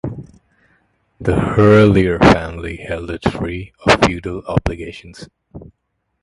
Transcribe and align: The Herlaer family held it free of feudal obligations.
The 1.19 1.35
Herlaer 1.35 2.17
family 2.33 2.77
held 2.77 3.11
it 3.11 3.23
free 3.31 3.71
of 3.85 4.03
feudal 4.03 4.41
obligations. 4.47 5.29